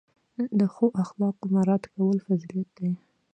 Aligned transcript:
د 0.59 0.61
ښو 0.73 0.85
اخلاقو 1.03 1.45
مراعت 1.53 1.83
کول 1.93 2.17
فضیلت 2.27 2.69
دی. 2.77 2.89